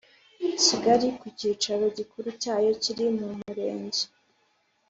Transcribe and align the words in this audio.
Kigali 0.63 1.07
ku 1.19 1.25
cyicaro 1.37 1.83
gikuru 1.97 2.29
cyayo 2.41 2.71
kiri 2.83 3.05
mu 3.17 3.27
Murenge 3.39 4.01